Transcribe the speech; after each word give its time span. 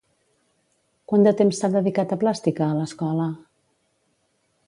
Quant 1.11 1.25
de 1.27 1.33
temps 1.41 1.59
s'ha 1.63 1.69
dedicat 1.75 2.15
a 2.15 2.17
Plàstica 2.23 2.65
a 2.69 2.79
l'escola? 2.79 3.31